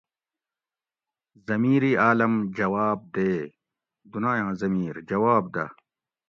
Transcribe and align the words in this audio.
ضمیرعالم 1.47 2.33
جواب 2.57 2.99
دے 3.15 3.29
(دُنایاں 4.11 4.51
ضمیر 4.61 4.95
جواب 5.09 5.43
دہ) 5.55 5.65